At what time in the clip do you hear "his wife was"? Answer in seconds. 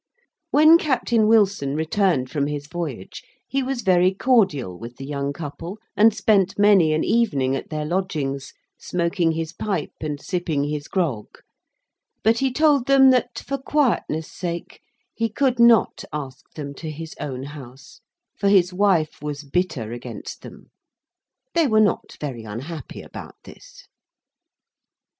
18.49-19.43